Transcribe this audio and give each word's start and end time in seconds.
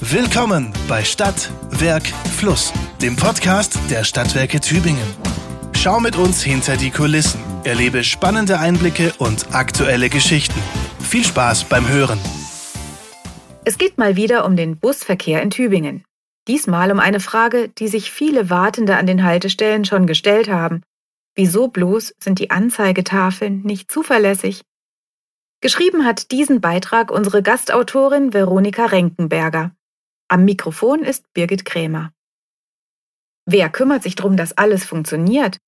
Willkommen 0.00 0.74
bei 0.88 1.02
Stadt, 1.04 1.50
Werk, 1.70 2.06
Fluss, 2.36 2.70
dem 3.00 3.16
Podcast 3.16 3.78
der 3.90 4.04
Stadtwerke 4.04 4.60
Tübingen. 4.60 5.06
Schau 5.72 6.00
mit 6.00 6.16
uns 6.16 6.42
hinter 6.42 6.76
die 6.76 6.90
Kulissen, 6.90 7.40
erlebe 7.64 8.04
spannende 8.04 8.58
Einblicke 8.58 9.14
und 9.16 9.54
aktuelle 9.54 10.10
Geschichten. 10.10 10.60
Viel 11.00 11.24
Spaß 11.24 11.64
beim 11.64 11.88
Hören. 11.88 12.18
Es 13.64 13.78
geht 13.78 13.96
mal 13.96 14.16
wieder 14.16 14.44
um 14.44 14.54
den 14.54 14.76
Busverkehr 14.76 15.40
in 15.40 15.48
Tübingen. 15.48 16.04
Diesmal 16.46 16.92
um 16.92 17.00
eine 17.00 17.18
Frage, 17.18 17.70
die 17.70 17.88
sich 17.88 18.10
viele 18.10 18.50
Wartende 18.50 18.98
an 18.98 19.06
den 19.06 19.24
Haltestellen 19.24 19.86
schon 19.86 20.06
gestellt 20.06 20.50
haben. 20.50 20.82
Wieso 21.34 21.68
bloß 21.68 22.14
sind 22.22 22.38
die 22.38 22.50
Anzeigetafeln 22.50 23.62
nicht 23.62 23.90
zuverlässig? 23.90 24.60
Geschrieben 25.62 26.04
hat 26.04 26.32
diesen 26.32 26.60
Beitrag 26.60 27.10
unsere 27.10 27.42
Gastautorin 27.42 28.34
Veronika 28.34 28.84
Renkenberger. 28.84 29.72
Am 30.28 30.44
Mikrofon 30.44 31.04
ist 31.04 31.32
Birgit 31.34 31.64
Krämer. 31.64 32.12
Wer 33.48 33.70
kümmert 33.70 34.02
sich 34.02 34.16
darum, 34.16 34.36
dass 34.36 34.58
alles 34.58 34.84
funktioniert? 34.84 35.58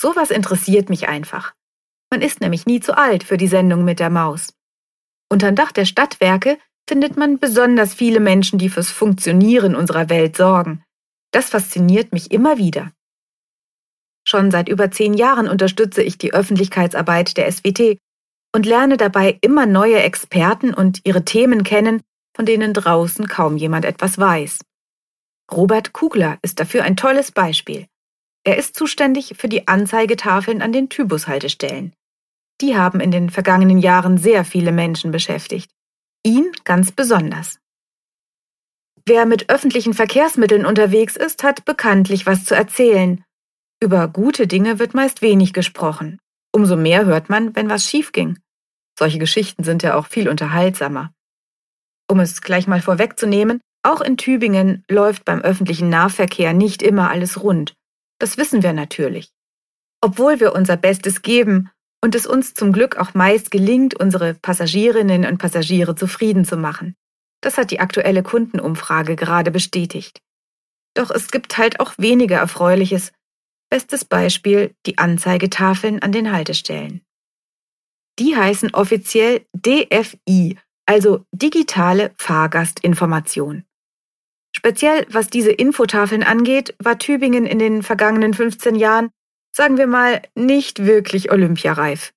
Sowas 0.00 0.30
interessiert 0.30 0.88
mich 0.88 1.08
einfach. 1.08 1.52
Man 2.10 2.22
ist 2.22 2.40
nämlich 2.40 2.64
nie 2.64 2.80
zu 2.80 2.96
alt 2.96 3.22
für 3.22 3.36
die 3.36 3.48
Sendung 3.48 3.84
mit 3.84 4.00
der 4.00 4.08
Maus. 4.08 4.54
Unterm 5.30 5.54
Dach 5.54 5.72
der 5.72 5.84
Stadtwerke 5.84 6.58
findet 6.88 7.18
man 7.18 7.38
besonders 7.38 7.92
viele 7.92 8.18
Menschen, 8.18 8.58
die 8.58 8.70
fürs 8.70 8.90
Funktionieren 8.90 9.76
unserer 9.76 10.08
Welt 10.08 10.38
sorgen. 10.38 10.82
Das 11.30 11.50
fasziniert 11.50 12.12
mich 12.12 12.30
immer 12.30 12.56
wieder. 12.56 12.92
Schon 14.26 14.50
seit 14.50 14.70
über 14.70 14.90
zehn 14.90 15.12
Jahren 15.12 15.48
unterstütze 15.48 16.02
ich 16.02 16.16
die 16.16 16.32
Öffentlichkeitsarbeit 16.32 17.36
der 17.36 17.52
SWT 17.52 17.98
und 18.54 18.64
lerne 18.64 18.96
dabei 18.96 19.36
immer 19.42 19.66
neue 19.66 20.00
Experten 20.00 20.72
und 20.72 21.02
ihre 21.04 21.26
Themen 21.26 21.62
kennen, 21.62 22.02
von 22.38 22.46
denen 22.46 22.72
draußen 22.72 23.26
kaum 23.26 23.56
jemand 23.56 23.84
etwas 23.84 24.16
weiß. 24.16 24.60
Robert 25.50 25.92
Kugler 25.92 26.38
ist 26.40 26.60
dafür 26.60 26.84
ein 26.84 26.96
tolles 26.96 27.32
Beispiel. 27.32 27.86
Er 28.44 28.56
ist 28.56 28.76
zuständig 28.76 29.34
für 29.36 29.48
die 29.48 29.66
Anzeigetafeln 29.66 30.62
an 30.62 30.72
den 30.72 30.88
Tybushaltestellen. 30.88 31.94
Die 32.60 32.76
haben 32.76 33.00
in 33.00 33.10
den 33.10 33.30
vergangenen 33.30 33.78
Jahren 33.78 34.18
sehr 34.18 34.44
viele 34.44 34.70
Menschen 34.70 35.10
beschäftigt. 35.10 35.68
Ihn 36.24 36.52
ganz 36.62 36.92
besonders. 36.92 37.58
Wer 39.04 39.26
mit 39.26 39.50
öffentlichen 39.50 39.94
Verkehrsmitteln 39.94 40.64
unterwegs 40.64 41.16
ist, 41.16 41.42
hat 41.42 41.64
bekanntlich 41.64 42.24
was 42.24 42.44
zu 42.44 42.54
erzählen. 42.54 43.24
Über 43.82 44.06
gute 44.06 44.46
Dinge 44.46 44.78
wird 44.78 44.94
meist 44.94 45.22
wenig 45.22 45.52
gesprochen. 45.52 46.20
Umso 46.52 46.76
mehr 46.76 47.04
hört 47.04 47.30
man, 47.30 47.56
wenn 47.56 47.68
was 47.68 47.84
schief 47.84 48.12
ging. 48.12 48.38
Solche 48.96 49.18
Geschichten 49.18 49.64
sind 49.64 49.82
ja 49.82 49.96
auch 49.96 50.06
viel 50.06 50.28
unterhaltsamer. 50.28 51.12
Um 52.10 52.20
es 52.20 52.40
gleich 52.40 52.66
mal 52.66 52.80
vorwegzunehmen, 52.80 53.60
auch 53.82 54.00
in 54.00 54.16
Tübingen 54.16 54.84
läuft 54.88 55.24
beim 55.24 55.40
öffentlichen 55.40 55.88
Nahverkehr 55.88 56.52
nicht 56.52 56.82
immer 56.82 57.10
alles 57.10 57.42
rund. 57.42 57.74
Das 58.18 58.36
wissen 58.36 58.62
wir 58.62 58.72
natürlich. 58.72 59.30
Obwohl 60.00 60.40
wir 60.40 60.54
unser 60.54 60.76
Bestes 60.76 61.22
geben 61.22 61.70
und 62.02 62.14
es 62.14 62.26
uns 62.26 62.54
zum 62.54 62.72
Glück 62.72 62.96
auch 62.96 63.14
meist 63.14 63.50
gelingt, 63.50 63.98
unsere 63.98 64.34
Passagierinnen 64.34 65.26
und 65.26 65.38
Passagiere 65.38 65.94
zufrieden 65.94 66.44
zu 66.44 66.56
machen. 66.56 66.94
Das 67.40 67.56
hat 67.56 67.70
die 67.70 67.80
aktuelle 67.80 68.22
Kundenumfrage 68.22 69.16
gerade 69.16 69.50
bestätigt. 69.50 70.20
Doch 70.94 71.10
es 71.10 71.30
gibt 71.30 71.58
halt 71.58 71.80
auch 71.80 71.92
weniger 71.98 72.38
Erfreuliches. 72.38 73.12
Bestes 73.70 74.04
Beispiel 74.04 74.74
die 74.86 74.98
Anzeigetafeln 74.98 76.02
an 76.02 76.10
den 76.10 76.32
Haltestellen. 76.32 77.02
Die 78.18 78.34
heißen 78.34 78.74
offiziell 78.74 79.46
DFI, 79.52 80.58
also 80.88 81.24
digitale 81.32 82.14
Fahrgastinformation. 82.18 83.64
Speziell 84.56 85.06
was 85.10 85.28
diese 85.28 85.52
Infotafeln 85.52 86.22
angeht, 86.22 86.74
war 86.78 86.98
Tübingen 86.98 87.46
in 87.46 87.58
den 87.58 87.82
vergangenen 87.82 88.32
15 88.32 88.74
Jahren, 88.74 89.10
sagen 89.54 89.76
wir 89.76 89.86
mal, 89.86 90.22
nicht 90.34 90.86
wirklich 90.86 91.30
olympiareif. 91.30 92.12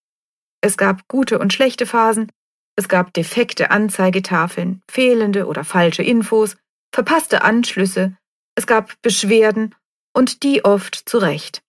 Es 0.62 0.78
gab 0.78 1.07
gute 1.09 1.38
und 1.40 1.51
schlechte 1.51 1.85
Phasen, 1.85 2.31
es 2.78 2.88
gab 2.88 3.13
defekte 3.13 3.72
Anzeigetafeln, 3.72 4.81
fehlende 4.90 5.47
oder 5.47 5.66
falsche 5.66 6.03
Infos, 6.03 6.56
verpasste 6.94 7.44
Anschlüsse, 7.44 8.16
es 8.56 8.67
gab 8.67 9.01
Beschwerden 9.01 9.75
und 10.13 10.44
die 10.44 10.63
oft 10.63 10.96
zu 10.96 11.17
Recht. 11.17 11.62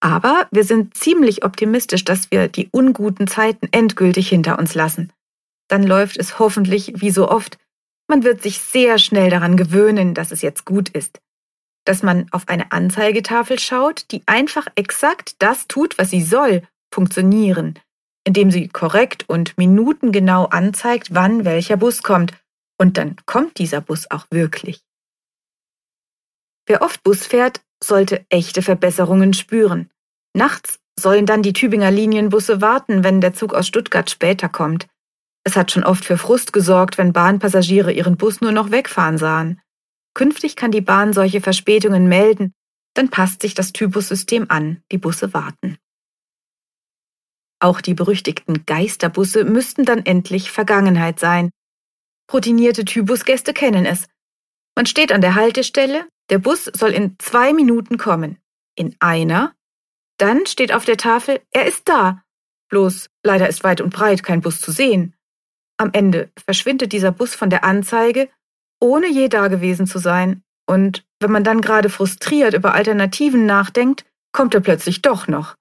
Aber 0.00 0.46
wir 0.52 0.64
sind 0.64 0.96
ziemlich 0.96 1.44
optimistisch, 1.44 2.04
dass 2.04 2.30
wir 2.30 2.48
die 2.48 2.68
unguten 2.70 3.26
Zeiten 3.26 3.68
endgültig 3.72 4.28
hinter 4.28 4.58
uns 4.58 4.74
lassen 4.74 5.12
dann 5.72 5.84
läuft 5.84 6.18
es 6.18 6.38
hoffentlich 6.38 6.92
wie 6.96 7.10
so 7.10 7.30
oft. 7.30 7.58
Man 8.06 8.24
wird 8.24 8.42
sich 8.42 8.60
sehr 8.60 8.98
schnell 8.98 9.30
daran 9.30 9.56
gewöhnen, 9.56 10.12
dass 10.12 10.30
es 10.30 10.42
jetzt 10.42 10.66
gut 10.66 10.90
ist. 10.90 11.22
Dass 11.86 12.02
man 12.02 12.26
auf 12.30 12.46
eine 12.48 12.72
Anzeigetafel 12.72 13.58
schaut, 13.58 14.04
die 14.10 14.22
einfach 14.26 14.66
exakt 14.74 15.36
das 15.38 15.66
tut, 15.68 15.96
was 15.96 16.10
sie 16.10 16.20
soll, 16.20 16.62
funktionieren, 16.92 17.78
indem 18.24 18.50
sie 18.50 18.68
korrekt 18.68 19.24
und 19.30 19.56
minutengenau 19.56 20.44
anzeigt, 20.44 21.14
wann 21.14 21.46
welcher 21.46 21.78
Bus 21.78 22.02
kommt. 22.02 22.34
Und 22.78 22.98
dann 22.98 23.16
kommt 23.24 23.58
dieser 23.58 23.80
Bus 23.80 24.10
auch 24.10 24.26
wirklich. 24.30 24.84
Wer 26.66 26.82
oft 26.82 27.02
Bus 27.02 27.26
fährt, 27.26 27.62
sollte 27.82 28.26
echte 28.28 28.60
Verbesserungen 28.60 29.32
spüren. 29.32 29.90
Nachts 30.34 30.80
sollen 31.00 31.24
dann 31.24 31.42
die 31.42 31.54
Tübinger 31.54 31.90
Linienbusse 31.90 32.60
warten, 32.60 33.04
wenn 33.04 33.22
der 33.22 33.32
Zug 33.32 33.54
aus 33.54 33.66
Stuttgart 33.66 34.10
später 34.10 34.50
kommt. 34.50 34.86
Es 35.44 35.56
hat 35.56 35.72
schon 35.72 35.84
oft 35.84 36.04
für 36.04 36.18
Frust 36.18 36.52
gesorgt, 36.52 36.98
wenn 36.98 37.12
Bahnpassagiere 37.12 37.92
ihren 37.92 38.16
Bus 38.16 38.40
nur 38.40 38.52
noch 38.52 38.70
wegfahren 38.70 39.18
sahen. 39.18 39.60
Künftig 40.14 40.56
kann 40.56 40.70
die 40.70 40.80
Bahn 40.80 41.12
solche 41.12 41.40
Verspätungen 41.40 42.08
melden, 42.08 42.52
dann 42.94 43.08
passt 43.08 43.42
sich 43.42 43.54
das 43.54 43.72
Typussystem 43.72 44.46
an, 44.48 44.82
die 44.92 44.98
Busse 44.98 45.32
warten. 45.32 45.78
Auch 47.60 47.80
die 47.80 47.94
berüchtigten 47.94 48.66
Geisterbusse 48.66 49.44
müssten 49.44 49.84
dann 49.84 50.04
endlich 50.04 50.50
Vergangenheit 50.50 51.18
sein. 51.18 51.50
Routinierte 52.32 52.84
Typusgäste 52.84 53.52
kennen 53.52 53.86
es. 53.86 54.08
Man 54.74 54.86
steht 54.86 55.12
an 55.12 55.20
der 55.20 55.34
Haltestelle, 55.34 56.08
der 56.30 56.38
Bus 56.38 56.64
soll 56.64 56.90
in 56.90 57.16
zwei 57.18 57.52
Minuten 57.52 57.98
kommen. 57.98 58.38
In 58.74 58.96
einer. 59.00 59.54
Dann 60.18 60.46
steht 60.46 60.72
auf 60.72 60.84
der 60.84 60.96
Tafel, 60.96 61.40
er 61.50 61.66
ist 61.66 61.88
da. 61.88 62.22
Bloß 62.68 63.08
leider 63.22 63.48
ist 63.48 63.64
weit 63.64 63.80
und 63.80 63.90
breit 63.90 64.22
kein 64.22 64.40
Bus 64.40 64.60
zu 64.60 64.72
sehen. 64.72 65.14
Am 65.82 65.90
Ende 65.92 66.30
verschwindet 66.36 66.92
dieser 66.92 67.10
Bus 67.10 67.34
von 67.34 67.50
der 67.50 67.64
Anzeige, 67.64 68.28
ohne 68.80 69.08
je 69.08 69.26
dagewesen 69.26 69.88
zu 69.88 69.98
sein. 69.98 70.44
Und 70.64 71.04
wenn 71.18 71.32
man 71.32 71.42
dann 71.42 71.60
gerade 71.60 71.90
frustriert 71.90 72.54
über 72.54 72.74
Alternativen 72.74 73.46
nachdenkt, 73.46 74.04
kommt 74.30 74.54
er 74.54 74.60
plötzlich 74.60 75.02
doch 75.02 75.26
noch. 75.26 75.56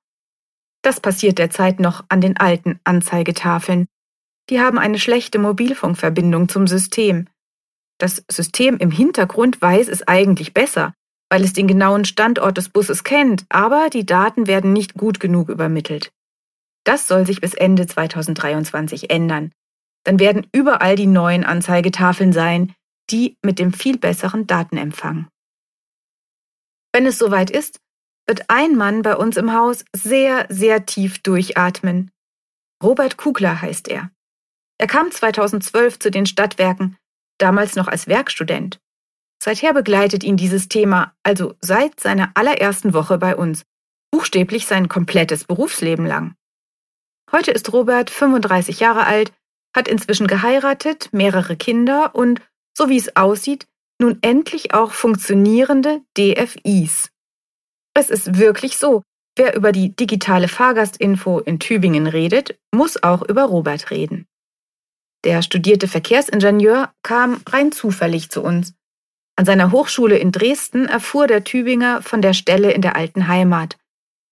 Das 0.83 0.99
passiert 0.99 1.39
derzeit 1.39 1.79
noch 1.79 2.05
an 2.09 2.21
den 2.21 2.37
alten 2.37 2.79
Anzeigetafeln. 2.83 3.87
Die 4.51 4.61
haben 4.61 4.77
eine 4.77 4.99
schlechte 4.99 5.39
Mobilfunkverbindung 5.39 6.49
zum 6.49 6.67
System. 6.67 7.27
Das 7.97 8.23
System 8.29 8.77
im 8.77 8.91
Hintergrund 8.91 9.59
weiß 9.59 9.87
es 9.87 10.07
eigentlich 10.07 10.53
besser, 10.53 10.93
weil 11.31 11.43
es 11.43 11.53
den 11.53 11.65
genauen 11.65 12.05
Standort 12.05 12.57
des 12.57 12.69
Busses 12.69 13.03
kennt, 13.03 13.43
aber 13.49 13.89
die 13.89 14.05
Daten 14.05 14.45
werden 14.45 14.71
nicht 14.71 14.93
gut 14.93 15.19
genug 15.19 15.49
übermittelt. 15.49 16.11
Das 16.83 17.07
soll 17.07 17.25
sich 17.25 17.41
bis 17.41 17.55
Ende 17.55 17.87
2023 17.87 19.09
ändern 19.09 19.51
dann 20.03 20.19
werden 20.19 20.47
überall 20.51 20.95
die 20.95 21.07
neuen 21.07 21.43
Anzeigetafeln 21.43 22.33
sein, 22.33 22.73
die 23.09 23.37
mit 23.41 23.59
dem 23.59 23.73
viel 23.73 23.97
besseren 23.97 24.47
Datenempfang. 24.47 25.27
Wenn 26.93 27.05
es 27.05 27.17
soweit 27.17 27.49
ist, 27.49 27.79
wird 28.27 28.49
ein 28.49 28.75
Mann 28.75 29.01
bei 29.01 29.15
uns 29.15 29.37
im 29.37 29.53
Haus 29.53 29.85
sehr, 29.95 30.45
sehr 30.49 30.85
tief 30.85 31.19
durchatmen. 31.19 32.11
Robert 32.83 33.17
Kugler 33.17 33.61
heißt 33.61 33.87
er. 33.87 34.11
Er 34.77 34.87
kam 34.87 35.11
2012 35.11 35.99
zu 35.99 36.11
den 36.11 36.25
Stadtwerken, 36.25 36.97
damals 37.37 37.75
noch 37.75 37.87
als 37.87 38.07
Werkstudent. 38.07 38.79
Seither 39.43 39.73
begleitet 39.73 40.23
ihn 40.23 40.37
dieses 40.37 40.69
Thema, 40.69 41.15
also 41.23 41.55
seit 41.61 41.99
seiner 41.99 42.31
allerersten 42.35 42.93
Woche 42.93 43.17
bei 43.17 43.35
uns, 43.35 43.63
buchstäblich 44.11 44.67
sein 44.67 44.87
komplettes 44.87 45.45
Berufsleben 45.45 46.05
lang. 46.05 46.35
Heute 47.31 47.51
ist 47.51 47.71
Robert 47.73 48.09
35 48.09 48.79
Jahre 48.79 49.05
alt 49.05 49.31
hat 49.75 49.87
inzwischen 49.87 50.27
geheiratet, 50.27 51.09
mehrere 51.11 51.55
Kinder 51.55 52.15
und, 52.15 52.41
so 52.75 52.89
wie 52.89 52.97
es 52.97 53.15
aussieht, 53.15 53.67
nun 53.99 54.17
endlich 54.21 54.73
auch 54.73 54.91
funktionierende 54.91 56.01
DFIs. 56.17 57.11
Es 57.93 58.09
ist 58.09 58.37
wirklich 58.37 58.77
so, 58.77 59.03
wer 59.35 59.55
über 59.55 59.71
die 59.71 59.95
digitale 59.95 60.47
Fahrgastinfo 60.47 61.39
in 61.39 61.59
Tübingen 61.59 62.07
redet, 62.07 62.57
muss 62.73 63.01
auch 63.03 63.21
über 63.21 63.43
Robert 63.43 63.91
reden. 63.91 64.27
Der 65.23 65.41
studierte 65.41 65.87
Verkehrsingenieur 65.87 66.91
kam 67.03 67.41
rein 67.47 67.71
zufällig 67.71 68.29
zu 68.31 68.41
uns. 68.41 68.73
An 69.35 69.45
seiner 69.45 69.71
Hochschule 69.71 70.17
in 70.17 70.31
Dresden 70.31 70.87
erfuhr 70.87 71.27
der 71.27 71.43
Tübinger 71.43 72.01
von 72.01 72.21
der 72.21 72.33
Stelle 72.33 72.71
in 72.71 72.81
der 72.81 72.95
alten 72.95 73.27
Heimat. 73.27 73.77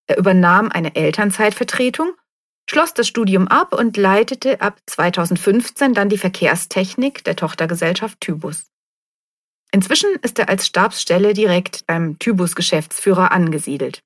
Er 0.08 0.18
übernahm 0.18 0.72
eine 0.72 0.96
Elternzeitvertretung 0.96 2.14
schloss 2.70 2.94
das 2.94 3.08
Studium 3.08 3.48
ab 3.48 3.74
und 3.74 3.98
leitete 3.98 4.62
ab 4.62 4.80
2015 4.86 5.94
dann 5.96 6.08
die 6.08 6.20
Verkehrstechnik 6.20 7.24
der 7.24 7.36
Tochtergesellschaft 7.36 8.22
Tybus. 8.22 8.68
Inzwischen 9.72 10.10
ist 10.22 10.38
er 10.38 10.50
als 10.50 10.68
Stabsstelle 10.68 11.34
direkt 11.34 11.88
beim 11.88 12.20
Tybus-Geschäftsführer 12.20 13.32
angesiedelt. 13.32 14.04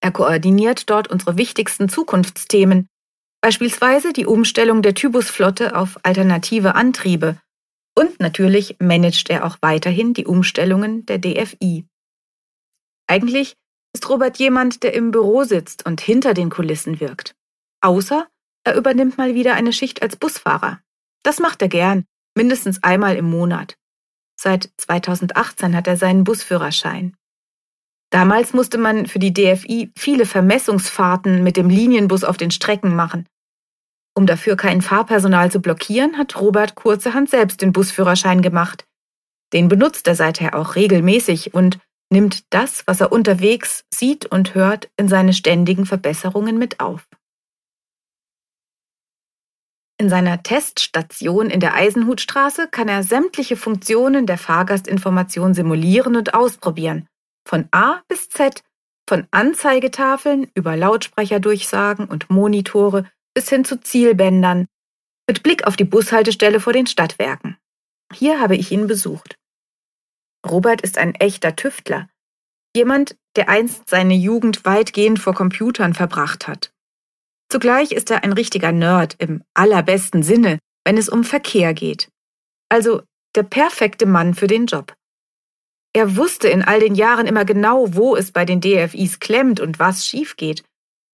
Er 0.00 0.10
koordiniert 0.10 0.88
dort 0.88 1.08
unsere 1.08 1.36
wichtigsten 1.36 1.88
Zukunftsthemen, 1.88 2.88
beispielsweise 3.42 4.14
die 4.14 4.26
Umstellung 4.26 4.80
der 4.80 4.94
Tybus-Flotte 4.94 5.76
auf 5.76 5.98
alternative 6.02 6.74
Antriebe 6.74 7.38
und 7.94 8.20
natürlich 8.20 8.76
managt 8.80 9.28
er 9.28 9.44
auch 9.44 9.58
weiterhin 9.60 10.14
die 10.14 10.26
Umstellungen 10.26 11.04
der 11.06 11.18
DFI. 11.18 11.84
Eigentlich 13.06 13.54
ist 13.94 14.08
Robert 14.08 14.38
jemand, 14.38 14.82
der 14.82 14.92
im 14.94 15.10
Büro 15.10 15.44
sitzt 15.44 15.86
und 15.86 16.00
hinter 16.00 16.34
den 16.34 16.50
Kulissen 16.50 17.00
wirkt. 17.00 17.34
Außer 17.80 18.26
er 18.64 18.76
übernimmt 18.76 19.18
mal 19.18 19.34
wieder 19.34 19.54
eine 19.54 19.72
Schicht 19.72 20.02
als 20.02 20.16
Busfahrer. 20.16 20.80
Das 21.22 21.38
macht 21.38 21.62
er 21.62 21.68
gern, 21.68 22.04
mindestens 22.34 22.82
einmal 22.82 23.16
im 23.16 23.30
Monat. 23.30 23.76
Seit 24.36 24.70
2018 24.78 25.76
hat 25.76 25.86
er 25.86 25.96
seinen 25.96 26.24
Busführerschein. 26.24 27.16
Damals 28.10 28.52
musste 28.52 28.78
man 28.78 29.06
für 29.06 29.18
die 29.18 29.32
DFI 29.32 29.92
viele 29.96 30.26
Vermessungsfahrten 30.26 31.42
mit 31.42 31.56
dem 31.56 31.68
Linienbus 31.68 32.24
auf 32.24 32.36
den 32.36 32.50
Strecken 32.50 32.94
machen. 32.94 33.26
Um 34.16 34.26
dafür 34.26 34.56
kein 34.56 34.82
Fahrpersonal 34.82 35.50
zu 35.50 35.60
blockieren, 35.60 36.16
hat 36.16 36.40
Robert 36.40 36.74
kurzerhand 36.74 37.28
selbst 37.28 37.60
den 37.60 37.72
Busführerschein 37.72 38.42
gemacht. 38.42 38.86
Den 39.52 39.68
benutzt 39.68 40.06
er 40.06 40.14
seither 40.14 40.54
auch 40.54 40.76
regelmäßig 40.76 41.54
und 41.54 41.78
nimmt 42.14 42.44
das, 42.50 42.84
was 42.86 43.00
er 43.00 43.10
unterwegs 43.10 43.84
sieht 43.92 44.24
und 44.24 44.54
hört, 44.54 44.88
in 44.96 45.08
seine 45.08 45.32
ständigen 45.32 45.84
Verbesserungen 45.84 46.56
mit 46.56 46.78
auf. 46.78 47.08
In 49.98 50.08
seiner 50.08 50.42
Teststation 50.42 51.50
in 51.50 51.58
der 51.58 51.74
Eisenhutstraße 51.74 52.68
kann 52.68 52.88
er 52.88 53.02
sämtliche 53.02 53.56
Funktionen 53.56 54.26
der 54.26 54.38
Fahrgastinformation 54.38 55.54
simulieren 55.54 56.14
und 56.14 56.34
ausprobieren. 56.34 57.08
Von 57.48 57.68
A 57.72 58.02
bis 58.06 58.28
Z, 58.28 58.62
von 59.08 59.26
Anzeigetafeln 59.32 60.50
über 60.54 60.76
Lautsprecherdurchsagen 60.76 62.06
und 62.06 62.30
Monitore 62.30 63.10
bis 63.34 63.48
hin 63.48 63.64
zu 63.64 63.80
Zielbändern, 63.80 64.66
mit 65.28 65.42
Blick 65.42 65.66
auf 65.66 65.76
die 65.76 65.84
Bushaltestelle 65.84 66.60
vor 66.60 66.72
den 66.72 66.86
Stadtwerken. 66.86 67.56
Hier 68.12 68.40
habe 68.40 68.56
ich 68.56 68.70
ihn 68.70 68.86
besucht. 68.86 69.36
Robert 70.44 70.80
ist 70.82 70.98
ein 70.98 71.14
echter 71.14 71.56
Tüftler. 71.56 72.08
Jemand, 72.76 73.16
der 73.36 73.48
einst 73.48 73.88
seine 73.88 74.14
Jugend 74.14 74.64
weitgehend 74.64 75.18
vor 75.18 75.34
Computern 75.34 75.94
verbracht 75.94 76.46
hat. 76.48 76.72
Zugleich 77.48 77.92
ist 77.92 78.10
er 78.10 78.24
ein 78.24 78.32
richtiger 78.32 78.72
Nerd 78.72 79.14
im 79.18 79.42
allerbesten 79.54 80.22
Sinne, 80.22 80.58
wenn 80.84 80.98
es 80.98 81.08
um 81.08 81.24
Verkehr 81.24 81.72
geht. 81.74 82.08
Also 82.68 83.02
der 83.34 83.44
perfekte 83.44 84.06
Mann 84.06 84.34
für 84.34 84.46
den 84.46 84.66
Job. 84.66 84.94
Er 85.92 86.16
wusste 86.16 86.48
in 86.48 86.62
all 86.62 86.80
den 86.80 86.96
Jahren 86.96 87.26
immer 87.26 87.44
genau, 87.44 87.94
wo 87.94 88.16
es 88.16 88.32
bei 88.32 88.44
den 88.44 88.60
DFIs 88.60 89.20
klemmt 89.20 89.60
und 89.60 89.78
was 89.78 90.06
schief 90.06 90.36
geht. 90.36 90.64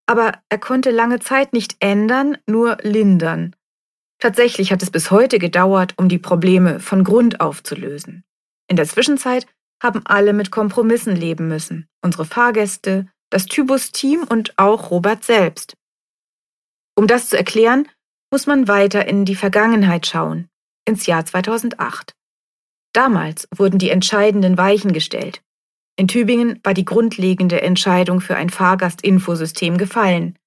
Aber 0.06 0.32
er 0.48 0.58
konnte 0.58 0.90
lange 0.90 1.20
Zeit 1.20 1.52
nicht 1.52 1.76
ändern, 1.80 2.38
nur 2.46 2.78
lindern. 2.82 3.54
Tatsächlich 4.18 4.72
hat 4.72 4.82
es 4.82 4.90
bis 4.90 5.10
heute 5.10 5.38
gedauert, 5.38 5.94
um 5.96 6.08
die 6.08 6.18
Probleme 6.18 6.80
von 6.80 7.04
Grund 7.04 7.40
auf 7.40 7.62
zu 7.62 7.74
lösen. 7.74 8.24
In 8.70 8.76
der 8.76 8.86
Zwischenzeit 8.86 9.46
haben 9.82 10.02
alle 10.04 10.32
mit 10.32 10.52
Kompromissen 10.52 11.16
leben 11.16 11.48
müssen. 11.48 11.88
Unsere 12.02 12.24
Fahrgäste, 12.24 13.08
das 13.28 13.46
Tybus-Team 13.46 14.22
und 14.22 14.56
auch 14.58 14.92
Robert 14.92 15.24
selbst. 15.24 15.74
Um 16.96 17.08
das 17.08 17.30
zu 17.30 17.36
erklären, 17.36 17.88
muss 18.30 18.46
man 18.46 18.68
weiter 18.68 19.08
in 19.08 19.24
die 19.24 19.34
Vergangenheit 19.34 20.06
schauen, 20.06 20.48
ins 20.86 21.06
Jahr 21.06 21.26
2008. 21.26 22.12
Damals 22.92 23.48
wurden 23.52 23.78
die 23.78 23.90
entscheidenden 23.90 24.56
Weichen 24.56 24.92
gestellt. 24.92 25.42
In 25.96 26.06
Tübingen 26.06 26.60
war 26.62 26.74
die 26.74 26.84
grundlegende 26.84 27.62
Entscheidung 27.62 28.20
für 28.20 28.36
ein 28.36 28.50
Fahrgastinfosystem 28.50 29.78
gefallen. 29.78 30.38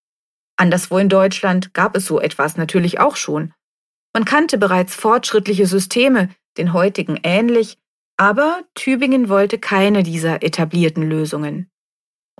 Anderswo 0.56 0.98
in 0.98 1.10
Deutschland 1.10 1.74
gab 1.74 1.98
es 1.98 2.06
so 2.06 2.22
etwas 2.22 2.56
natürlich 2.56 3.02
auch 3.02 3.18
schon. 3.18 3.54
Man 4.14 4.24
kannte 4.24 4.58
bereits 4.58 4.96
fortschrittliche 4.96 5.66
Systeme, 5.66 6.30
den 6.58 6.72
heutigen 6.72 7.20
ähnlich, 7.24 7.78
aber 8.18 8.64
Tübingen 8.76 9.30
wollte 9.30 9.58
keine 9.58 10.04
dieser 10.04 10.44
etablierten 10.44 11.04
Lösungen. 11.04 11.70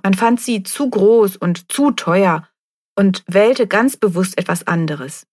Man 0.02 0.14
fand 0.14 0.40
sie 0.40 0.62
zu 0.62 0.88
groß 0.88 1.36
und 1.36 1.72
zu 1.72 1.90
teuer 1.90 2.48
und 2.96 3.24
wählte 3.26 3.66
ganz 3.66 3.96
bewusst 3.96 4.38
etwas 4.38 4.66
anderes. 4.66 5.26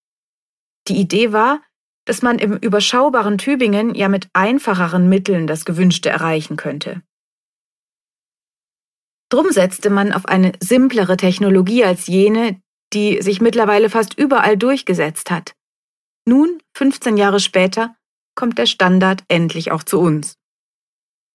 Die 0.87 0.97
Idee 0.97 1.31
war, 1.31 1.61
dass 2.05 2.21
man 2.21 2.39
im 2.39 2.57
überschaubaren 2.57 3.37
Tübingen 3.37 3.93
ja 3.93 4.09
mit 4.09 4.29
einfacheren 4.33 5.07
Mitteln 5.07 5.45
das 5.45 5.65
Gewünschte 5.65 6.09
erreichen 6.09 6.57
könnte. 6.57 7.03
Drum 9.29 9.51
setzte 9.51 9.89
man 9.89 10.11
auf 10.11 10.25
eine 10.25 10.51
simplere 10.59 11.15
Technologie 11.15 11.85
als 11.85 12.07
jene, 12.07 12.61
die 12.93 13.21
sich 13.21 13.39
mittlerweile 13.39 13.89
fast 13.89 14.17
überall 14.17 14.57
durchgesetzt 14.57 15.31
hat. 15.31 15.53
Nun, 16.25 16.61
15 16.75 17.17
Jahre 17.17 17.39
später, 17.39 17.95
kommt 18.35 18.57
der 18.57 18.65
Standard 18.65 19.23
endlich 19.27 19.71
auch 19.71 19.83
zu 19.83 19.99
uns. 19.99 20.37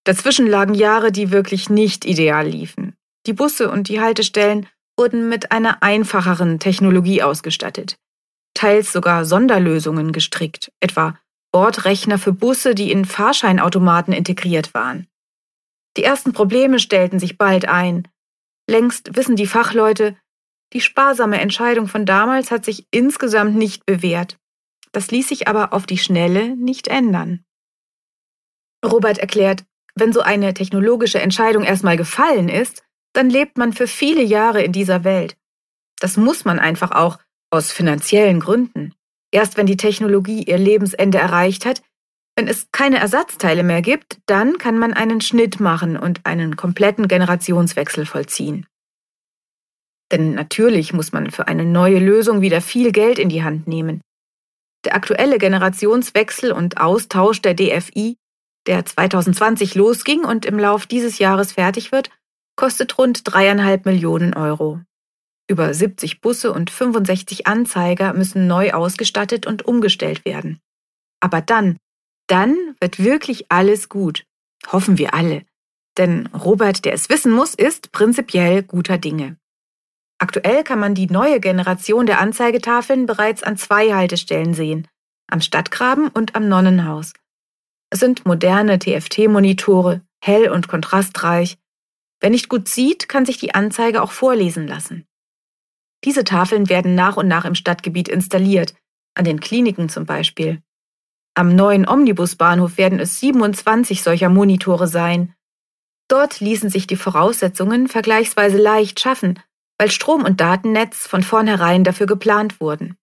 Dazwischen 0.05 0.47
lagen 0.47 0.75
Jahre, 0.75 1.11
die 1.11 1.31
wirklich 1.31 1.69
nicht 1.69 2.05
ideal 2.05 2.47
liefen. 2.47 2.95
Die 3.27 3.33
Busse 3.33 3.71
und 3.71 3.89
die 3.89 4.01
Haltestellen 4.01 4.69
wurden 4.97 5.29
mit 5.29 5.53
einer 5.53 5.83
einfacheren 5.83 6.59
Technologie 6.59 7.23
ausgestattet, 7.23 7.97
teils 8.55 8.93
sogar 8.93 9.25
Sonderlösungen 9.25 10.13
gestrickt, 10.13 10.73
etwa 10.81 11.19
Bordrechner 11.53 12.19
für 12.19 12.33
Busse, 12.33 12.75
die 12.75 12.93
in 12.93 13.05
Fahrscheinautomaten 13.05 14.13
integriert 14.13 14.75
waren. 14.75 15.07
Die 15.97 16.05
ersten 16.05 16.33
Probleme 16.33 16.79
stellten 16.79 17.19
sich 17.19 17.39
bald 17.39 17.67
ein. 17.67 18.07
Längst 18.69 19.17
wissen 19.17 19.37
die 19.37 19.47
Fachleute, 19.47 20.17
die 20.73 20.81
sparsame 20.81 21.41
Entscheidung 21.41 21.89
von 21.89 22.05
damals 22.05 22.51
hat 22.51 22.65
sich 22.65 22.87
insgesamt 22.91 23.57
nicht 23.57 23.87
bewährt. 23.87 24.37
Das 24.93 25.11
ließ 25.11 25.29
sich 25.29 25.49
aber 25.49 25.73
auf 25.73 25.87
die 25.87 25.99
Schnelle 25.99 26.57
nicht 26.57 26.89
ändern. 26.89 27.45
Robert 28.85 29.19
erklärt, 29.19 29.65
wenn 29.95 30.13
so 30.13 30.21
eine 30.21 30.55
technologische 30.55 31.21
Entscheidung 31.21 31.65
erstmal 31.65 31.97
gefallen 31.97 32.49
ist, 32.49 32.83
dann 33.13 33.31
lebt 33.31 33.57
man 33.57 33.73
für 33.73 33.87
viele 33.87 34.23
Jahre 34.23 34.63
in 34.63 34.73
dieser 34.73 35.05
Welt. 35.05 35.37
Das 36.01 36.17
muss 36.17 36.45
man 36.45 36.59
einfach 36.59 36.93
auch 36.93 37.19
aus 37.51 37.73
finanziellen 37.73 38.41
Gründen. 38.41 38.95
Erst 39.31 39.57
wenn 39.57 39.67
die 39.67 39.79
Technologie 39.79 40.43
ihr 40.43 40.59
Lebensende 40.59 41.19
erreicht 41.19 41.65
hat, 41.65 41.83
wenn 42.37 42.49
es 42.49 42.71
keine 42.71 42.99
Ersatzteile 42.99 43.63
mehr 43.63 43.81
gibt, 43.81 44.19
dann 44.27 44.59
kann 44.59 44.79
man 44.79 44.93
einen 44.93 45.23
Schnitt 45.23 45.59
machen 45.59 45.97
und 45.97 46.27
einen 46.27 46.57
kompletten 46.57 47.09
Generationswechsel 47.09 48.05
vollziehen. 48.05 48.67
Denn 50.13 50.35
natürlich 50.35 50.93
muss 50.93 51.13
man 51.13 51.31
für 51.31 51.49
eine 51.49 51.65
neue 51.65 51.99
Lösung 51.99 52.43
wieder 52.43 52.61
viel 52.61 52.93
Geld 52.93 53.19
in 53.19 53.31
die 53.31 53.43
Hand 53.43 53.67
nehmen. 53.67 54.03
Der 54.87 54.95
aktuelle 54.95 55.39
Generationswechsel 55.39 56.53
und 56.53 56.81
Austausch 56.81 57.43
der 57.43 57.55
DFI, 57.55 58.17
der 58.69 58.87
2020 58.87 59.75
losging 59.75 60.25
und 60.25 60.47
im 60.47 60.61
Lauf 60.61 60.87
dieses 60.87 61.19
Jahres 61.19 61.53
fertig 61.53 61.91
wird, 61.91 62.11
kostet 62.55 62.97
rund 62.97 63.23
dreieinhalb 63.25 63.85
Millionen 63.85 64.33
Euro. 64.35 64.81
Über 65.51 65.75
70 65.75 66.21
Busse 66.21 66.53
und 66.53 66.71
65 66.71 67.49
Anzeiger 67.49 68.13
müssen 68.13 68.47
neu 68.47 68.75
ausgestattet 68.75 69.45
und 69.45 69.67
umgestellt 69.67 70.25
werden. 70.25 70.61
Aber 71.19 71.41
dann, 71.41 71.79
dann 72.29 72.57
wird 72.81 73.03
wirklich 73.03 73.47
alles 73.51 73.89
gut. 73.89 74.25
Hoffen 74.71 74.99
wir 74.99 75.15
alle. 75.15 75.45
Denn 75.99 76.29
Robert, 76.29 76.85
der 76.85 76.93
es 76.93 77.09
wissen 77.09 77.33
muss, 77.33 77.55
ist 77.55 77.91
prinzipiell 77.91 78.63
guter 78.63 78.99
Dinge. 78.99 79.37
Aktuell 80.19 80.65
kann 80.65 80.79
man 80.79 80.95
die 80.95 81.09
neue 81.09 81.41
Generation 81.41 82.07
der 82.07 82.21
Anzeigetafeln 82.21 83.07
bereits 83.07 83.43
an 83.43 83.57
zwei 83.57 83.93
Haltestellen 83.93 84.55
sehen, 84.55 84.89
am 85.29 85.41
Stadtgraben 85.41 86.09
und 86.09 86.35
am 86.35 86.49
Nonnenhaus. 86.49 87.13
Es 87.91 88.01
sind 88.01 88.27
moderne 88.27 88.79
TFT-Monitore, 88.79 90.01
hell 90.21 90.49
und 90.51 90.69
kontrastreich, 90.69 91.59
Wer 92.21 92.31
nicht 92.31 92.49
gut 92.49 92.69
sieht, 92.69 93.09
kann 93.09 93.27
sich 93.27 93.39
die 93.39 93.55
Anzeige 93.55 94.03
auch 94.03 94.13
vorlesen 94.13 94.67
lassen. 94.67 95.07
Diese 96.05 96.25
Tafeln 96.25 96.69
werden 96.69 96.95
nach 96.95 97.17
und 97.17 97.29
nach 97.29 97.45
im 97.45 97.55
Stadtgebiet 97.55 98.09
installiert, 98.09 98.75
an 99.15 99.25
den 99.25 99.41
Kliniken 99.41 99.89
zum 99.89 100.07
Beispiel. 100.07 100.63
Am 101.35 101.55
neuen 101.55 101.87
Omnibusbahnhof 101.87 102.79
werden 102.79 102.99
es 103.01 103.21
27 103.21 104.03
solcher 104.03 104.31
Monitore 104.31 104.89
sein. 104.89 105.35
Dort 106.09 106.41
ließen 106.41 106.71
sich 106.71 106.87
die 106.87 106.97
Voraussetzungen 106.97 107.89
vergleichsweise 107.89 108.57
leicht 108.57 109.01
schaffen, 109.01 109.41
weil 109.79 109.91
Strom 109.91 110.25
und 110.25 110.41
Datennetz 110.41 111.07
von 111.07 111.23
vornherein 111.23 111.85
dafür 111.85 112.07
geplant 112.07 112.61
wurden. 112.61 112.97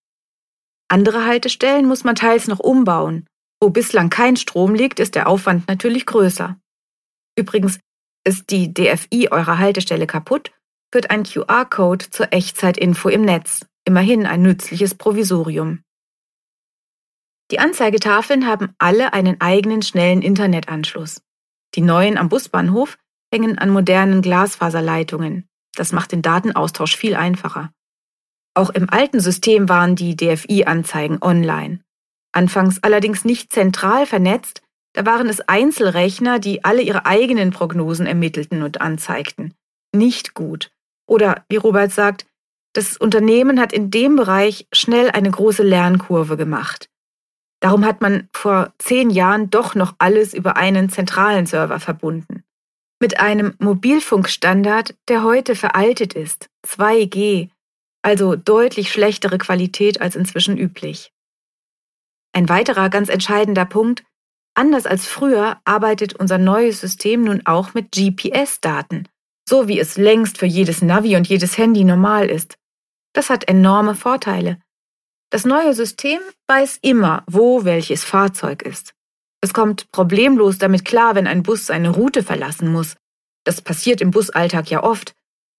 Andere 0.87 1.25
Haltestellen 1.25 1.87
muss 1.87 2.03
man 2.03 2.15
teils 2.15 2.47
noch 2.47 2.59
umbauen. 2.59 3.27
Wo 3.61 3.69
bislang 3.69 4.09
kein 4.09 4.35
Strom 4.35 4.75
liegt, 4.75 4.99
ist 4.99 5.15
der 5.15 5.27
Aufwand 5.27 5.67
natürlich 5.67 6.05
größer. 6.05 6.57
Übrigens, 7.37 7.79
ist 8.25 8.51
die 8.51 8.73
DFI 8.73 9.29
eurer 9.31 9.57
Haltestelle 9.57 10.07
kaputt, 10.07 10.51
wird 10.91 11.09
ein 11.09 11.23
QR-Code 11.23 12.09
zur 12.09 12.31
Echtzeitinfo 12.31 13.09
im 13.09 13.21
Netz, 13.21 13.65
immerhin 13.85 14.25
ein 14.25 14.41
nützliches 14.41 14.95
Provisorium. 14.95 15.81
Die 17.51 17.59
Anzeigetafeln 17.59 18.47
haben 18.47 18.73
alle 18.77 19.13
einen 19.13 19.41
eigenen 19.41 19.81
schnellen 19.81 20.21
Internetanschluss. 20.21 21.21
Die 21.75 21.81
neuen 21.81 22.17
am 22.17 22.29
Busbahnhof 22.29 22.97
hängen 23.33 23.57
an 23.57 23.69
modernen 23.69 24.21
Glasfaserleitungen. 24.21 25.47
Das 25.75 25.91
macht 25.91 26.11
den 26.11 26.21
Datenaustausch 26.21 26.95
viel 26.95 27.15
einfacher. 27.15 27.71
Auch 28.55 28.69
im 28.69 28.89
alten 28.89 29.19
System 29.19 29.67
waren 29.69 29.95
die 29.95 30.15
DFI-Anzeigen 30.15 31.19
online. 31.21 31.79
Anfangs 32.31 32.81
allerdings 32.83 33.25
nicht 33.25 33.51
zentral 33.51 34.05
vernetzt, 34.05 34.61
da 34.93 35.05
waren 35.05 35.27
es 35.27 35.41
Einzelrechner, 35.41 36.39
die 36.39 36.63
alle 36.63 36.81
ihre 36.83 37.05
eigenen 37.05 37.49
Prognosen 37.49 38.05
ermittelten 38.05 38.61
und 38.61 38.79
anzeigten. 38.79 39.55
Nicht 39.91 40.35
gut. 40.35 40.71
Oder, 41.07 41.43
wie 41.49 41.57
Robert 41.57 41.91
sagt, 41.91 42.27
das 42.73 42.97
Unternehmen 42.97 43.59
hat 43.59 43.73
in 43.73 43.91
dem 43.91 44.15
Bereich 44.15 44.67
schnell 44.71 45.09
eine 45.11 45.29
große 45.29 45.63
Lernkurve 45.63 46.37
gemacht. 46.37 46.89
Darum 47.59 47.85
hat 47.85 48.01
man 48.01 48.29
vor 48.33 48.73
zehn 48.77 49.09
Jahren 49.09 49.49
doch 49.49 49.73
noch 49.73 49.95
alles 49.97 50.33
über 50.33 50.57
einen 50.57 50.89
zentralen 50.89 51.45
Server 51.45 51.79
verbunden. 51.79 52.43
Mit 53.03 53.19
einem 53.19 53.53
Mobilfunkstandard, 53.59 54.95
der 55.09 55.23
heute 55.23 55.57
veraltet 55.57 56.13
ist, 56.13 56.49
2G, 56.65 57.49
also 58.01 58.37
deutlich 58.37 58.93
schlechtere 58.93 59.37
Qualität 59.39 59.99
als 59.99 60.15
inzwischen 60.15 60.57
üblich. 60.57 61.11
Ein 62.31 62.47
weiterer 62.47 62.89
ganz 62.89 63.09
entscheidender 63.09 63.65
Punkt, 63.65 64.05
anders 64.53 64.85
als 64.85 65.05
früher 65.05 65.59
arbeitet 65.65 66.13
unser 66.13 66.37
neues 66.37 66.79
System 66.79 67.25
nun 67.25 67.41
auch 67.45 67.73
mit 67.73 67.91
GPS-Daten, 67.91 69.09
so 69.49 69.67
wie 69.67 69.81
es 69.81 69.97
längst 69.97 70.37
für 70.37 70.45
jedes 70.45 70.81
Navi 70.81 71.17
und 71.17 71.27
jedes 71.27 71.57
Handy 71.57 71.83
normal 71.83 72.29
ist. 72.29 72.55
Das 73.11 73.29
hat 73.29 73.49
enorme 73.49 73.95
Vorteile. 73.95 74.61
Das 75.29 75.43
neue 75.43 75.73
System 75.73 76.21
weiß 76.47 76.79
immer, 76.81 77.25
wo 77.27 77.65
welches 77.65 78.05
Fahrzeug 78.05 78.61
ist. 78.61 78.95
Es 79.43 79.53
kommt 79.53 79.91
problemlos 79.91 80.57
damit 80.57 80.85
klar, 80.85 81.15
wenn 81.15 81.27
ein 81.27 81.43
Bus 81.43 81.65
seine 81.65 81.89
Route 81.89 82.23
verlassen 82.23 82.71
muss. 82.71 82.95
Das 83.43 83.61
passiert 83.61 83.99
im 83.99 84.09
Busalltag 84.09 84.71
ja 84.71 84.81
oft, 84.81 85.15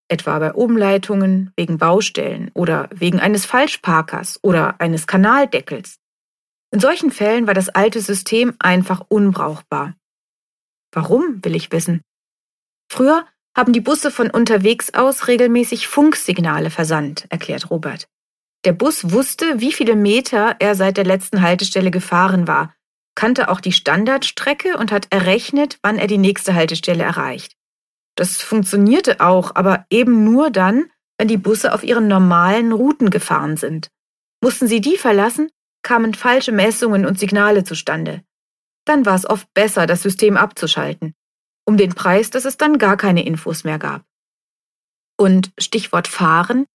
etwa 0.09 0.39
bei 0.39 0.55
Umleitungen, 0.55 1.53
wegen 1.55 1.77
Baustellen 1.77 2.51
oder 2.55 2.89
wegen 2.95 3.21
eines 3.21 3.45
Falschparkers 3.45 4.41
oder 4.43 4.81
eines 4.81 5.07
Kanaldeckels. 5.07 5.99
In 6.71 6.81
solchen 6.81 7.11
Fällen 7.11 7.47
war 7.47 7.53
das 7.53 7.69
alte 7.69 8.01
System 8.01 8.55
einfach 8.59 9.05
unbrauchbar. 9.09 9.95
Warum, 10.91 11.45
will 11.45 11.55
ich 11.55 11.71
wissen. 11.71 12.01
Früher 12.91 13.27
haben 13.55 13.75
die 13.75 13.83
Busse 13.83 14.11
von 14.11 14.31
unterwegs 14.31 14.95
aus 14.95 15.29
regelmäßig 15.29 15.89
Funksignale 15.89 16.71
versandt, 16.71 17.27
erklärt 17.29 17.69
Robert. 17.69 18.09
Der 18.65 18.73
Bus 18.73 19.13
wusste, 19.13 19.61
wie 19.61 19.75
viele 19.75 19.95
Meter 19.95 20.57
er 20.59 20.75
seit 20.75 20.97
der 20.97 21.05
letzten 21.05 21.43
Haltestelle 21.43 21.91
gefahren 21.91 22.49
war, 22.49 22.75
kannte 23.15 23.49
auch 23.49 23.61
die 23.61 23.73
Standardstrecke 23.73 24.77
und 24.77 24.93
hat 24.93 25.07
errechnet, 25.11 25.79
wann 25.83 25.99
er 25.99 26.07
die 26.07 26.19
nächste 26.19 26.55
Haltestelle 26.55 27.05
erreicht. 27.05 27.57
Das 28.17 28.43
funktionierte 28.43 29.21
auch, 29.21 29.55
aber 29.55 29.87
eben 29.91 30.25
nur 30.25 30.51
dann, 30.51 30.91
wenn 31.19 31.29
die 31.29 31.37
Busse 31.37 31.73
auf 31.73 31.85
ihren 31.85 32.09
normalen 32.09 32.73
Routen 32.73 33.11
gefahren 33.11 33.57
sind. 33.57 33.91
Mussten 34.43 34.69
sie 34.69 34.81
die 34.81 34.97
verlassen, 34.97 35.51
kamen 35.83 36.15
falsche 36.15 36.53
Messungen 36.53 37.07
und 37.07 37.19
Signale 37.19 37.65
zustande. 37.65 38.23
Dann 38.85 39.07
war 39.07 39.15
es 39.15 39.29
oft 39.29 39.53
besser, 39.55 39.87
das 39.87 40.03
System 40.03 40.37
abzuschalten, 40.37 41.15
um 41.65 41.77
den 41.77 41.95
Preis, 41.95 42.31
dass 42.31 42.45
es 42.45 42.57
dann 42.57 42.79
gar 42.79 42.97
keine 42.97 43.25
Infos 43.25 43.65
mehr 43.65 43.79
gab. 43.79 44.05
Und 45.17 45.53
Stichwort 45.59 46.09
Fahren, 46.09 46.67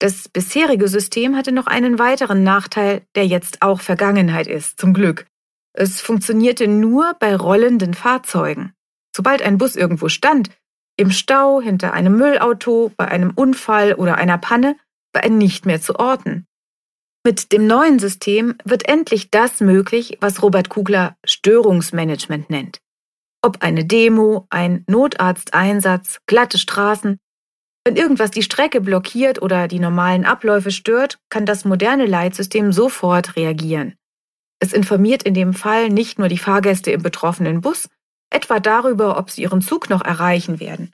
das 0.00 0.28
bisherige 0.28 0.88
System 0.88 1.36
hatte 1.36 1.52
noch 1.52 1.66
einen 1.66 1.98
weiteren 1.98 2.42
Nachteil, 2.42 3.06
der 3.14 3.26
jetzt 3.26 3.62
auch 3.62 3.80
Vergangenheit 3.80 4.46
ist, 4.46 4.78
zum 4.80 4.92
Glück. 4.92 5.26
Es 5.76 6.00
funktionierte 6.00 6.68
nur 6.68 7.14
bei 7.18 7.34
rollenden 7.34 7.94
Fahrzeugen. 7.94 8.72
Sobald 9.14 9.42
ein 9.42 9.58
Bus 9.58 9.76
irgendwo 9.76 10.08
stand, 10.08 10.50
im 10.96 11.10
Stau, 11.10 11.60
hinter 11.60 11.92
einem 11.92 12.16
Müllauto, 12.16 12.92
bei 12.96 13.08
einem 13.08 13.32
Unfall 13.34 13.94
oder 13.94 14.16
einer 14.16 14.38
Panne, 14.38 14.76
war 15.12 15.24
er 15.24 15.30
nicht 15.30 15.66
mehr 15.66 15.80
zu 15.80 15.98
orten. 15.98 16.46
Mit 17.26 17.52
dem 17.52 17.66
neuen 17.66 17.98
System 17.98 18.56
wird 18.64 18.88
endlich 18.88 19.30
das 19.30 19.60
möglich, 19.60 20.18
was 20.20 20.42
Robert 20.42 20.68
Kugler 20.68 21.16
Störungsmanagement 21.24 22.50
nennt. 22.50 22.78
Ob 23.42 23.62
eine 23.62 23.84
Demo, 23.84 24.46
ein 24.50 24.84
Notarzteinsatz, 24.88 26.20
glatte 26.26 26.58
Straßen, 26.58 27.18
wenn 27.86 27.96
irgendwas 27.96 28.30
die 28.30 28.42
Strecke 28.42 28.80
blockiert 28.80 29.42
oder 29.42 29.68
die 29.68 29.78
normalen 29.78 30.24
Abläufe 30.24 30.70
stört, 30.70 31.18
kann 31.28 31.44
das 31.44 31.66
moderne 31.66 32.06
Leitsystem 32.06 32.72
sofort 32.72 33.36
reagieren. 33.36 33.96
Es 34.60 34.72
informiert 34.72 35.22
in 35.22 35.34
dem 35.34 35.54
Fall 35.54 35.88
nicht 35.88 36.18
nur 36.18 36.28
die 36.28 36.38
Fahrgäste 36.38 36.90
im 36.90 37.02
betroffenen 37.02 37.60
Bus, 37.60 37.88
etwa 38.30 38.60
darüber, 38.60 39.18
ob 39.18 39.30
sie 39.30 39.42
ihren 39.42 39.60
Zug 39.60 39.90
noch 39.90 40.02
erreichen 40.02 40.60
werden. 40.60 40.92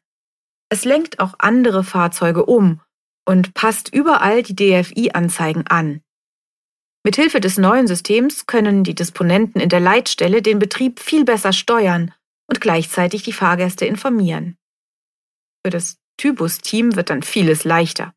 Es 0.68 0.84
lenkt 0.84 1.20
auch 1.20 1.34
andere 1.38 1.84
Fahrzeuge 1.84 2.44
um 2.44 2.80
und 3.26 3.54
passt 3.54 3.92
überall 3.92 4.42
die 4.42 4.56
DFI-Anzeigen 4.56 5.66
an. 5.66 6.02
Mithilfe 7.02 7.40
des 7.40 7.56
neuen 7.56 7.86
Systems 7.86 8.46
können 8.46 8.84
die 8.84 8.94
Disponenten 8.94 9.60
in 9.60 9.68
der 9.68 9.80
Leitstelle 9.80 10.42
den 10.42 10.58
Betrieb 10.58 11.00
viel 11.00 11.24
besser 11.24 11.52
steuern 11.52 12.12
und 12.46 12.60
gleichzeitig 12.60 13.22
die 13.22 13.32
Fahrgäste 13.32 13.86
informieren. 13.86 14.58
Für 15.64 15.70
das 15.70 15.98
Tybus-Team 16.18 16.96
wird 16.96 17.10
dann 17.10 17.22
vieles 17.22 17.64
leichter. 17.64 18.12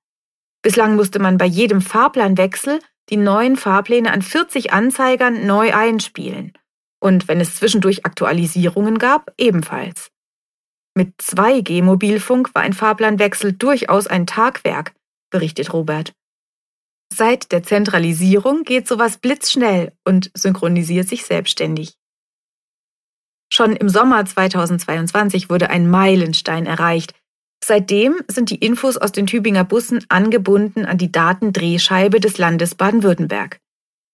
Bislang 0.61 0.95
musste 0.95 1.19
man 1.19 1.37
bei 1.37 1.45
jedem 1.45 1.81
Fahrplanwechsel 1.81 2.79
die 3.09 3.17
neuen 3.17 3.55
Fahrpläne 3.55 4.11
an 4.11 4.21
40 4.21 4.73
Anzeigern 4.73 5.45
neu 5.45 5.73
einspielen. 5.73 6.53
Und 6.99 7.27
wenn 7.27 7.41
es 7.41 7.57
zwischendurch 7.57 8.05
Aktualisierungen 8.05 8.97
gab, 8.97 9.33
ebenfalls. 9.37 10.09
Mit 10.95 11.15
2G-Mobilfunk 11.19 12.53
war 12.53 12.61
ein 12.61 12.73
Fahrplanwechsel 12.73 13.53
durchaus 13.53 14.07
ein 14.07 14.27
Tagwerk, 14.27 14.93
berichtet 15.31 15.73
Robert. 15.73 16.13
Seit 17.11 17.51
der 17.51 17.63
Zentralisierung 17.63 18.63
geht 18.63 18.87
sowas 18.87 19.17
blitzschnell 19.17 19.93
und 20.05 20.31
synchronisiert 20.33 21.07
sich 21.07 21.25
selbstständig. 21.25 21.95
Schon 23.51 23.75
im 23.75 23.89
Sommer 23.89 24.25
2022 24.25 25.49
wurde 25.49 25.69
ein 25.69 25.87
Meilenstein 25.87 26.65
erreicht, 26.65 27.13
Seitdem 27.65 28.21
sind 28.27 28.49
die 28.49 28.57
Infos 28.57 28.97
aus 28.97 29.13
den 29.13 29.25
Tübinger 29.25 29.63
Bussen 29.63 30.03
angebunden 30.09 30.85
an 30.85 30.97
die 30.97 31.13
Datendrehscheibe 31.13 32.19
des 32.19 32.37
Landes 32.37 32.75
Baden-Württemberg. 32.75 33.61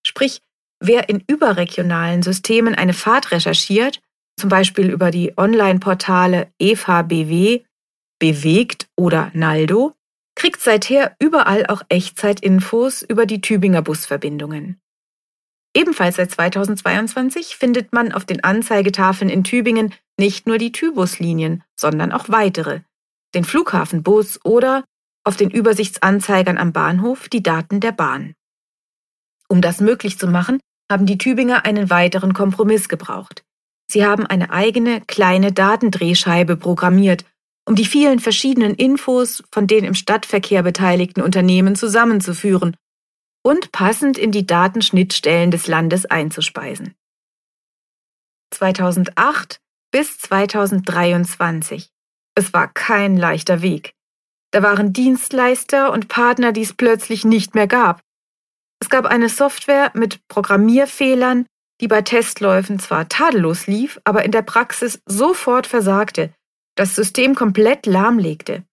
Sprich, 0.06 0.42
wer 0.80 1.10
in 1.10 1.24
überregionalen 1.26 2.22
Systemen 2.22 2.76
eine 2.76 2.94
Fahrt 2.94 3.32
recherchiert, 3.32 4.02
zum 4.40 4.50
Beispiel 4.50 4.92
über 4.92 5.10
die 5.10 5.36
Online-Portale 5.36 6.54
EVBW, 6.60 7.62
Bewegt 8.20 8.88
oder 8.96 9.32
Naldo, 9.34 9.94
kriegt 10.36 10.62
seither 10.62 11.16
überall 11.20 11.66
auch 11.66 11.82
Echtzeitinfos 11.90 13.02
über 13.02 13.26
die 13.26 13.42
Tübinger 13.42 13.82
Busverbindungen. 13.82 14.80
Ebenfalls 15.76 16.18
seit 16.18 16.30
2022 16.30 17.56
findet 17.56 17.94
man 17.94 18.12
auf 18.12 18.26
den 18.26 18.44
Anzeigetafeln 18.44 19.30
in 19.30 19.44
Tübingen 19.44 19.94
nicht 20.20 20.46
nur 20.46 20.60
die 20.60 20.72
Tybuslinien, 20.72 21.64
sondern 21.76 22.12
auch 22.12 22.30
weitere, 22.30 22.82
den 23.36 23.44
Flughafenbus 23.44 24.40
oder 24.44 24.84
auf 25.24 25.38
den 25.38 25.50
Übersichtsanzeigern 25.50 26.58
am 26.58 26.74
Bahnhof 26.74 27.30
die 27.30 27.44
Daten 27.44 27.80
der 27.80 27.92
Bahn. 27.92 28.34
Um 29.48 29.62
das 29.62 29.82
möglich 29.82 30.18
zu 30.18 30.28
machen, 30.28 30.60
haben 30.92 31.06
die 31.06 31.18
Tübinger 31.18 31.66
einen 31.66 31.90
weiteren 31.90 32.34
Kompromiss 32.34 32.90
gebraucht. 32.90 33.44
Sie 33.92 34.06
haben 34.06 34.26
eine 34.26 34.52
eigene 34.52 35.02
kleine 35.02 35.52
Datendrehscheibe 35.52 36.58
programmiert, 36.58 37.26
um 37.66 37.76
die 37.76 37.86
vielen 37.86 38.20
verschiedenen 38.20 38.76
Infos 38.76 39.44
von 39.52 39.68
den 39.68 39.84
im 39.84 39.94
Stadtverkehr 39.94 40.64
beteiligten 40.64 41.22
Unternehmen 41.22 41.76
zusammenzuführen 41.76 42.76
und 43.44 43.72
passend 43.72 44.18
in 44.18 44.32
die 44.32 44.46
Datenschnittstellen 44.46 45.52
des 45.52 45.68
Landes 45.68 46.06
einzuspeisen. 46.06 46.96
2008 48.52 49.60
bis 49.92 50.18
2023 50.20 51.90
es 52.40 52.54
war 52.54 52.70
kein 52.74 53.18
leichter 53.18 53.62
Weg. 53.62 53.94
Da 54.52 54.64
waren 54.64 54.94
Dienstleister 54.94 55.92
und 55.92 56.08
Partner, 56.08 56.54
die 56.54 56.62
es 56.62 56.74
plötzlich 56.74 57.26
nicht 57.26 57.54
mehr 57.54 57.68
gab. 57.68 58.02
Es 58.82 58.90
gab 58.90 59.06
eine 59.06 59.30
Software 59.30 59.92
mit 59.94 60.26
Programmierfehlern, 60.30 61.46
die 61.82 61.88
bei 61.88 62.02
Testläufen 62.02 62.80
zwar 62.80 63.10
tadellos 63.10 63.68
lief, 63.68 64.00
aber 64.06 64.24
in 64.24 64.32
der 64.32 64.42
Praxis 64.42 65.02
sofort 65.06 65.68
versagte, 65.68 66.34
das 66.76 66.96
System 66.96 67.36
komplett 67.36 67.86
lahmlegte. 67.86 68.64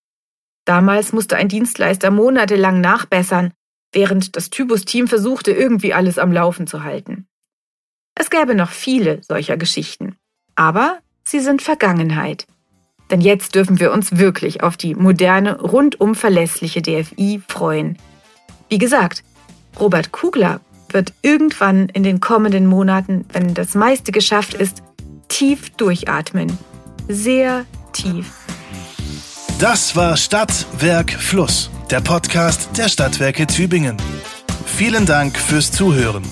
Damals 0.64 1.12
musste 1.12 1.36
ein 1.36 1.48
Dienstleister 1.48 2.10
monatelang 2.10 2.80
nachbessern, 2.80 3.52
während 3.92 4.36
das 4.36 4.50
Tybus-Team 4.50 5.08
versuchte, 5.08 5.50
irgendwie 5.50 5.92
alles 5.92 6.18
am 6.18 6.32
Laufen 6.32 6.66
zu 6.66 6.84
halten. 6.84 7.26
Es 8.14 8.30
gäbe 8.30 8.54
noch 8.54 8.70
viele 8.70 9.22
solcher 9.22 9.56
Geschichten, 9.56 10.16
aber 10.54 11.00
sie 11.24 11.40
sind 11.40 11.62
Vergangenheit. 11.62 12.46
Denn 13.10 13.20
jetzt 13.20 13.54
dürfen 13.54 13.78
wir 13.78 13.92
uns 13.92 14.16
wirklich 14.18 14.62
auf 14.62 14.76
die 14.76 14.94
moderne, 14.94 15.60
rundum 15.60 16.14
verlässliche 16.14 16.82
DFI 16.82 17.40
freuen. 17.48 17.98
Wie 18.68 18.78
gesagt, 18.78 19.22
Robert 19.78 20.12
Kugler 20.12 20.60
wird 20.90 21.12
irgendwann 21.22 21.88
in 21.90 22.02
den 22.02 22.20
kommenden 22.20 22.66
Monaten, 22.66 23.24
wenn 23.32 23.54
das 23.54 23.74
meiste 23.74 24.12
geschafft 24.12 24.54
ist, 24.54 24.82
tief 25.28 25.70
durchatmen. 25.70 26.58
Sehr 27.08 27.64
tief. 27.92 28.26
Das 29.58 29.96
war 29.96 30.16
Stadt, 30.16 30.66
Werk, 30.78 31.12
Fluss, 31.12 31.70
der 31.90 32.00
Podcast 32.00 32.68
der 32.76 32.88
Stadtwerke 32.88 33.46
Tübingen. 33.46 33.96
Vielen 34.66 35.06
Dank 35.06 35.38
fürs 35.38 35.72
Zuhören. 35.72 36.22